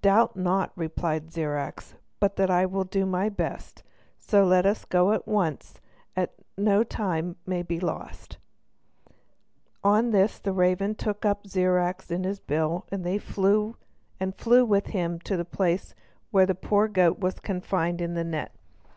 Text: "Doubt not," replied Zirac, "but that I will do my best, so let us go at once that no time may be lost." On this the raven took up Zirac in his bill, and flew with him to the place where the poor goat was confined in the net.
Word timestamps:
"Doubt 0.00 0.34
not," 0.34 0.72
replied 0.74 1.30
Zirac, 1.32 1.84
"but 2.18 2.34
that 2.34 2.50
I 2.50 2.66
will 2.66 2.82
do 2.82 3.06
my 3.06 3.28
best, 3.28 3.84
so 4.18 4.42
let 4.44 4.66
us 4.66 4.84
go 4.84 5.12
at 5.12 5.24
once 5.28 5.74
that 6.16 6.34
no 6.58 6.82
time 6.82 7.36
may 7.46 7.62
be 7.62 7.78
lost." 7.78 8.38
On 9.84 10.10
this 10.10 10.40
the 10.40 10.50
raven 10.52 10.96
took 10.96 11.24
up 11.24 11.46
Zirac 11.46 12.10
in 12.10 12.24
his 12.24 12.40
bill, 12.40 12.88
and 12.90 13.04
flew 13.22 14.64
with 14.64 14.86
him 14.86 15.20
to 15.20 15.36
the 15.36 15.44
place 15.44 15.94
where 16.32 16.46
the 16.46 16.56
poor 16.56 16.88
goat 16.88 17.20
was 17.20 17.38
confined 17.38 18.00
in 18.00 18.14
the 18.14 18.24
net. 18.24 18.56